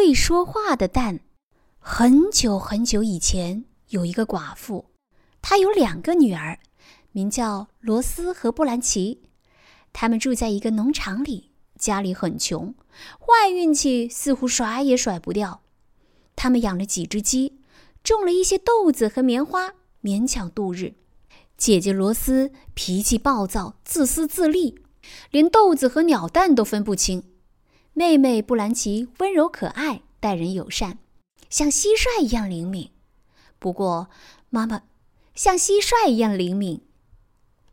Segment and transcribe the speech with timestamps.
[0.00, 1.20] 会说话的蛋。
[1.78, 4.86] 很久很久以前，有一个寡妇，
[5.42, 6.58] 她有两个女儿，
[7.12, 9.20] 名叫罗斯和布兰奇。
[9.92, 12.74] 他们住在一个农场里，家里很穷，
[13.18, 15.60] 坏运气似乎甩也甩不掉。
[16.34, 17.58] 他们养了几只鸡，
[18.02, 20.94] 种了一些豆子和棉花，勉强度日。
[21.58, 24.80] 姐姐罗斯脾气暴躁，自私自利，
[25.30, 27.22] 连豆子和鸟蛋都分不清。
[28.00, 30.96] 妹妹布兰奇温柔可爱，待人友善，
[31.50, 32.92] 像蟋蟀一样灵敏。
[33.58, 34.08] 不过，
[34.48, 34.84] 妈妈
[35.34, 36.80] 像蟋蟀一样灵敏。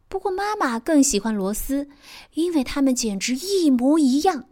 [0.10, 1.88] 不过，妈妈更喜欢罗斯，
[2.34, 4.50] 因为他们简直一模一样。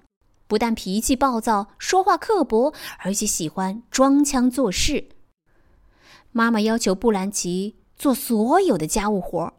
[0.48, 5.10] 不但脾气暴躁，说话刻薄，而且喜欢装腔作势。
[6.32, 9.54] 妈妈要求布兰奇做所有的家务活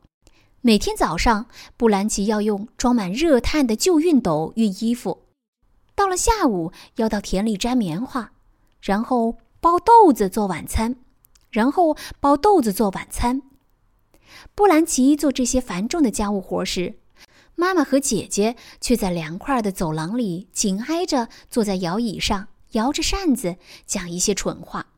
[0.62, 1.44] 每天早上，
[1.76, 5.25] 布兰奇要用装满热炭的旧熨斗熨衣服；
[5.96, 8.30] 到了下午，要到田里摘棉花，
[8.82, 10.94] 然后包豆子做晚餐，
[11.50, 13.40] 然后包豆子做晚餐。
[14.54, 16.98] 布兰奇做这些繁重的家务活时，
[17.54, 24.88] 妈妈和姐姐却在凉快的走廊里紧挨着，坐在摇椅上，摇着扇子，讲一些蠢话。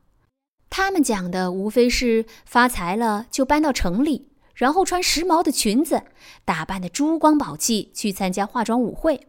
[0.69, 6.02] 他们讲的无非是发财了就搬到城里，然后穿时髦的裙子，
[6.44, 9.28] 打扮的珠光宝气去参加化妆舞会。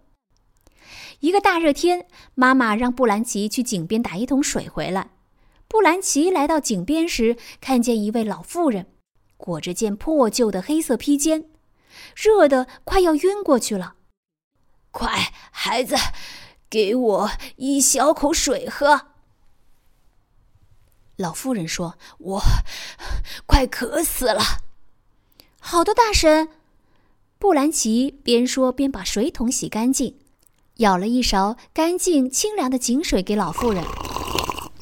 [1.19, 5.11] 一个大热天，妈妈让布兰奇去井边打一桶水回来。
[5.67, 8.87] 布兰奇来到井边时，看见一位老妇人，
[9.37, 11.49] 裹着件破旧的黑色披肩。
[12.15, 13.95] 热得快要晕过去了，
[14.91, 15.95] 快，孩子，
[16.69, 19.07] 给我一小口水喝。
[21.17, 22.41] 老妇人说：“我
[23.45, 24.41] 快渴死了。”
[25.59, 26.47] 好的，大神。
[27.37, 30.17] 布兰奇边说边把水桶洗干净，
[30.79, 33.83] 舀了一勺干净清凉的井水给老妇人。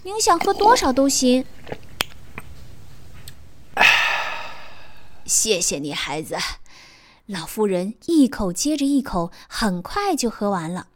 [0.04, 1.44] 您想喝多少都行。
[5.26, 6.38] 谢谢你，孩子。
[7.26, 10.90] 老妇人一口接着一口，很快就喝完了。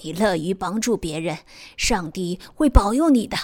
[0.00, 1.40] 你乐于帮助别人，
[1.76, 3.36] 上帝会保佑你的。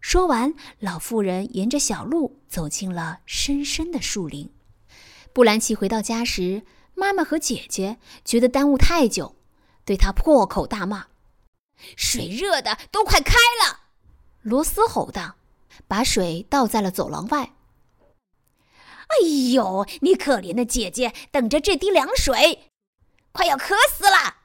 [0.00, 4.48] 说完，老妇人沿着小路走进了深深的树林。
[5.32, 6.62] 布兰奇回到家时，
[6.94, 9.34] 妈妈和姐姐觉得耽误太久，
[9.84, 11.06] 对他破口大骂
[11.96, 13.34] ：“水热的都快开
[13.64, 13.80] 了！”
[14.42, 15.36] 罗斯吼道，
[15.86, 17.52] 把水倒在了走廊外。
[19.08, 22.70] 哎呦，你可怜的姐姐，等着这滴凉水，
[23.32, 24.36] 快要渴死了！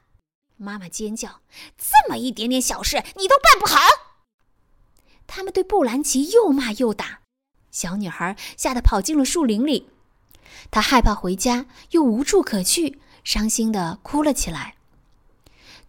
[0.56, 1.40] 妈妈尖叫
[1.78, 3.78] ：“这么一点点小事，你都办不好！”
[5.26, 7.20] 他们对布兰奇又骂又打，
[7.70, 9.90] 小女孩吓得跑进了树林里。
[10.70, 14.77] 她害怕回家，又无处可去，伤心的哭了起来。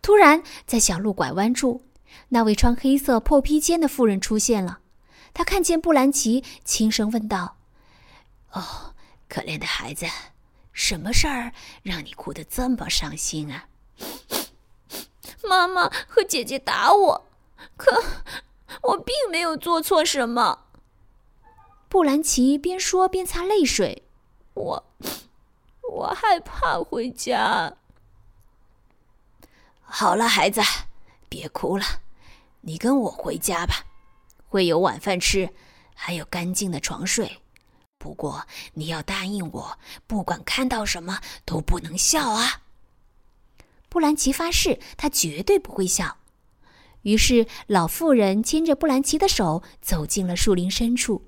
[0.02, 1.84] 突然，在小路拐弯处，
[2.30, 4.80] 那位穿黑色破披肩的妇人出现了。
[5.34, 7.58] 她看见布兰奇，轻声问道。
[8.52, 8.96] 哦，
[9.28, 10.08] 可怜的孩子，
[10.74, 13.66] 什么事儿让你哭得这么伤心啊？
[15.44, 17.26] 妈妈和姐姐打我，
[17.78, 18.04] 可
[18.84, 20.66] 我并没有做错什么。
[21.88, 24.04] 布兰奇边说边擦泪水。
[24.54, 24.84] 我，
[25.92, 27.78] 我害怕回家。
[29.92, 30.62] 好了，孩子，
[31.28, 31.84] 别哭了，
[32.62, 33.86] 你跟我回家吧，
[34.48, 35.50] 会有晚饭吃，
[35.96, 37.42] 还有干净的床睡。
[37.98, 38.46] 不过
[38.76, 42.62] 你要答应我，不管看到什么都不能笑啊！
[43.90, 46.18] 布兰奇发誓，他绝对不会笑。
[47.02, 51.26] 于是，老妇人牵着布兰奇的手走进了树林深处。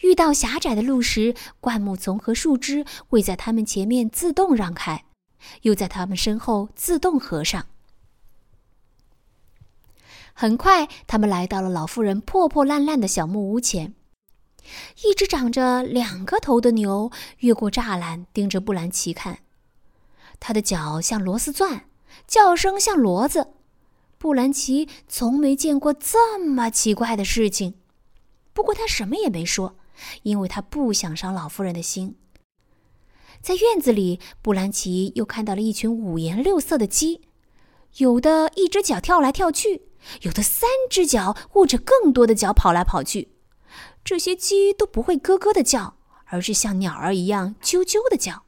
[0.00, 5.04] 遇到狭窄的路时，灌木丛和树枝会在他们前面自动让开，
[5.62, 7.66] 又在他们身后自动合上。
[10.34, 13.94] 很快，他们来到了老妇人破破烂烂的小木屋前。
[15.04, 19.40] 一只长着两个头的牛越过栅栏，盯着布兰奇看。
[20.40, 21.84] 它的脚像螺丝钻，
[22.26, 23.48] 叫声像骡子。
[24.18, 27.74] 布兰奇从没见过这么奇怪的事情，
[28.52, 29.76] 不过他什么也没说，
[30.22, 32.16] 因为他不想伤老妇人的心。
[33.42, 37.22] 在院子里，布兰奇又看到了一群五颜六色的鸡，
[37.96, 39.82] 有的一只脚跳来跳去，
[40.20, 43.32] 有的三只脚或者更多的脚跑来跑去。
[44.04, 45.96] 这些鸡都不会咯咯的叫，
[46.26, 48.44] 而是像鸟儿一样啾啾的叫。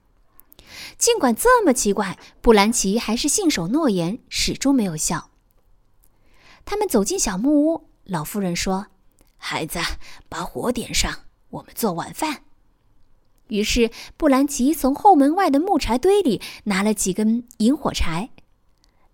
[0.97, 5.31] 尽管这么奇怪，布兰奇还是信守诺言，始终没有笑。
[6.65, 8.87] 他们走进小木屋，老妇人说
[9.37, 9.81] ：“孩子，
[10.29, 11.13] 把火点上，
[11.51, 12.45] 我们做晚饭。”
[13.49, 18.31] 于是布兰奇从后门外的木柴堆里拿了几根引火柴。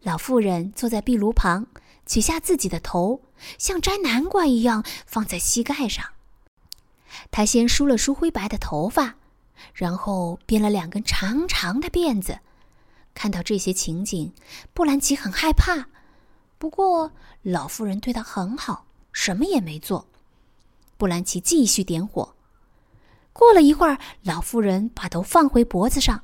[0.03, 1.67] 老妇人坐在壁炉旁，
[2.07, 3.23] 取下自己的头，
[3.59, 6.05] 像摘南瓜一样放在膝盖上。
[7.31, 9.17] 他先梳了梳灰白的头发，
[9.75, 12.39] 然后编了两根长长的辫子。
[13.13, 14.33] 看到这些情景，
[14.73, 15.89] 布兰奇很害怕。
[16.57, 17.13] 不过
[17.43, 20.07] 老妇人对他很好，什么也没做。
[20.97, 22.35] 布兰奇继续点火。
[23.33, 26.23] 过了一会儿，老妇人把头放回脖子上，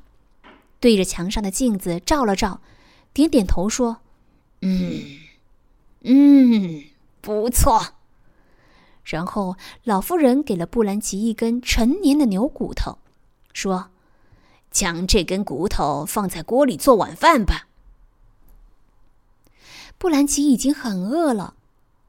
[0.80, 2.60] 对着墙上的镜子照了照，
[3.12, 3.98] 点点头说
[4.60, 5.02] ：“嗯，
[6.02, 6.84] 嗯，
[7.20, 7.94] 不错。”
[9.04, 12.98] 然后老妇人给了布兰奇一根陈年的牛骨头，
[13.52, 13.90] 说
[14.72, 17.68] ：“将这根骨头放在锅里做晚饭吧。”
[19.96, 21.54] 布兰奇已经很饿了，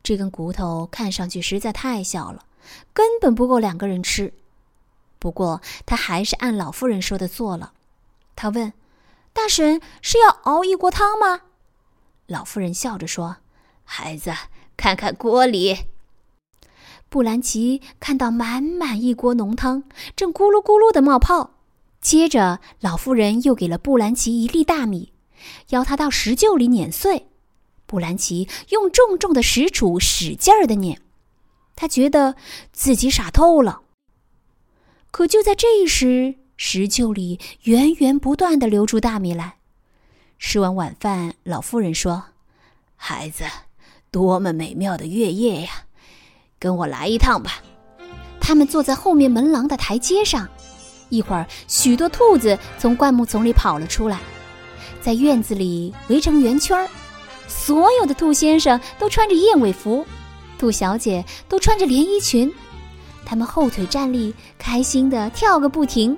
[0.02, 2.44] 这根骨头看上去实在太小了，
[2.94, 4.34] 根本不够两个人吃。
[5.20, 7.74] 不过他还是按老妇人说的做了。
[8.36, 8.74] 他问
[9.34, 11.42] ：“大婶是要熬一锅汤吗？”
[12.28, 13.38] 老妇人笑着说
[13.84, 14.34] ：“孩子，
[14.76, 15.86] 看看锅里。”
[17.10, 19.84] 布兰奇看到满满一锅浓汤，
[20.16, 21.52] 正咕噜咕噜的冒泡。
[22.02, 25.14] 接着，老妇人又给了布兰奇一粒大米，
[25.70, 27.28] 要他到石臼里碾碎。
[27.86, 31.02] 布兰奇用重重的石杵使劲儿的碾，
[31.76, 32.36] 他觉得
[32.74, 33.82] 自己傻透了。
[35.12, 39.56] 可就在这时，石臼里源源不断的流出大米来。
[40.40, 42.26] 吃完晚饭，老妇人说
[42.96, 43.44] ：“孩子，
[44.12, 45.70] 多么美妙的月夜呀！
[46.60, 47.64] 跟我来一趟吧。”
[48.40, 50.48] 他们坐在后面门廊的台阶上。
[51.10, 54.20] 一会儿，许多兔子从灌木丛里跑了出来，
[55.02, 56.90] 在院子里围成圆圈儿。
[57.48, 60.06] 所有的兔先生都穿着燕尾服，
[60.60, 62.54] 兔小姐都穿着连衣裙。
[63.28, 66.18] 他们后腿站立，开心的跳个不停。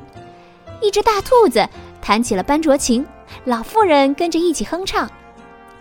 [0.79, 1.67] 一只大兔子
[2.00, 3.03] 弹起了班卓琴，
[3.45, 5.09] 老妇人跟着一起哼唱。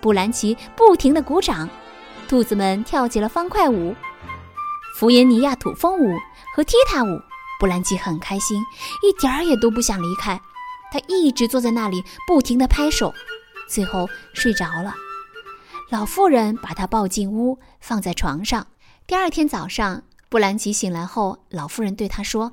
[0.01, 1.69] 布兰奇不停地鼓掌，
[2.27, 3.95] 兔子们跳起了方块舞、
[4.95, 6.19] 弗耶尼亚土风舞
[6.57, 7.21] 和踢踏舞。
[7.61, 8.63] 布兰奇很开心，
[9.03, 10.41] 一点儿也都不想离开。
[10.91, 13.13] 他一直坐在那里，不停地拍手，
[13.69, 14.95] 最后睡着了。
[15.91, 18.67] 老妇人把他抱进屋，放在床上。
[19.07, 20.05] 第二天早上。
[20.29, 22.53] 布兰奇醒来后，老妇人对他说：“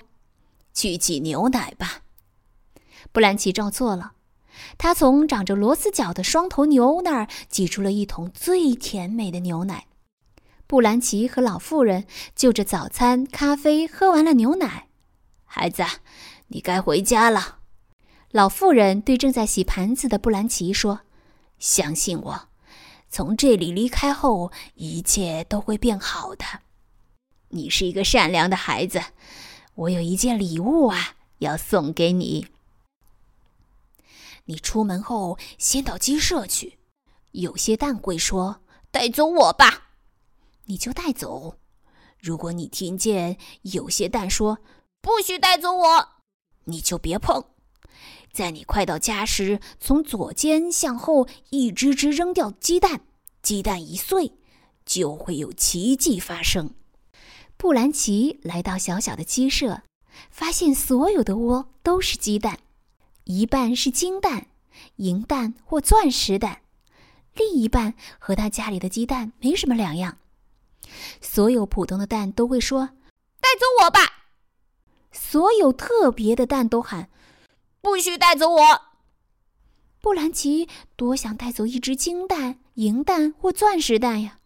[0.74, 2.02] 去挤牛奶吧。”
[3.12, 4.14] 布兰奇照做了。
[4.78, 9.88] 他从长着螺丝脚的双头牛那儿挤出了一桶最甜美的牛奶。
[10.66, 14.88] 布兰奇和老妇人就着早餐、咖啡喝完了牛奶。
[15.44, 15.84] 孩子，
[16.48, 17.60] 你该回家了。
[18.32, 21.02] 老妇人对正在洗盘子的布兰奇说
[21.60, 22.48] ：“相信我，
[23.10, 26.46] 从这里离开后，一切都会变好的。”
[27.50, 29.02] 你是一个善良的孩子，
[29.76, 32.48] 我有一件礼物啊，要送给你。
[34.46, 36.78] 你出门后先到鸡舍去，
[37.32, 38.62] 有些蛋会说
[38.92, 39.90] ：“带走我吧。”
[40.66, 41.58] 你就带走。
[42.20, 44.60] 如果你听见有些蛋说
[45.02, 46.10] ：“不许带走我”，
[46.66, 47.46] 你就别碰。
[48.32, 53.02] 在你快到家时，从左肩向后一只只扔掉鸡蛋，
[53.42, 54.34] 鸡蛋一碎，
[54.86, 56.76] 就会有奇迹发生。
[57.58, 59.82] 布兰奇来到小小的鸡舍，
[60.30, 62.60] 发现所有的窝都是鸡蛋，
[63.24, 64.48] 一半是金蛋、
[64.98, 66.62] 银蛋或钻石蛋，
[67.34, 70.18] 另一半和他家里的鸡蛋没什么两样。
[71.22, 72.90] 所有普通的蛋都会说
[73.42, 74.28] ：“带走我吧。”
[75.12, 77.10] 所有特别的蛋都喊
[77.82, 78.82] ：“不许带走我。”
[80.02, 84.38] 布兰奇多想带走一只金蛋、银蛋或钻石蛋呀！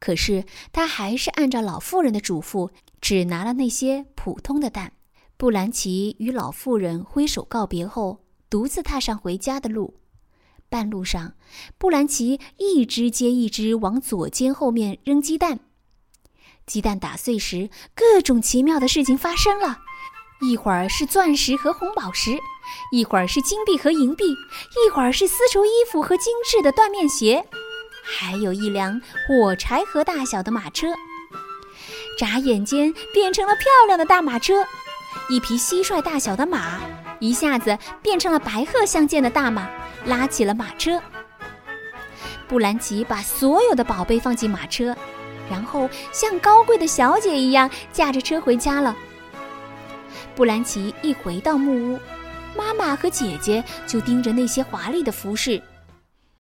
[0.00, 4.94] 可是他还是按照老妇人的嘱咐，只拿了那些普通的蛋。
[5.36, 9.94] 布兰奇与老妇人挥手告别后，独自踏上回家的路。
[10.68, 11.34] 半路上，
[11.78, 15.60] 布兰奇一只接一只往左肩后面扔鸡蛋。
[16.66, 19.78] 鸡蛋打碎时，各种奇妙的事情发生了：
[20.42, 22.38] 一会儿是钻石和红宝石，
[22.92, 27.44] 一会儿是金币和银币，一会儿是丝绸衣服和精致的缎面鞋。
[28.02, 30.88] 还有一辆火柴盒大小的马车，
[32.18, 34.54] 眨眼间变成了漂亮的大马车；
[35.28, 36.80] 一匹蟋蟀大小的马，
[37.18, 39.68] 一下子变成了白鹤相间的大马，
[40.06, 41.00] 拉起了马车。
[42.48, 44.96] 布兰奇把所有的宝贝放进马车，
[45.48, 48.96] 然后像高贵的小姐一样驾着车回家了。
[50.34, 52.00] 布兰奇一回到木屋，
[52.56, 55.62] 妈妈和姐姐就盯着那些华丽的服饰。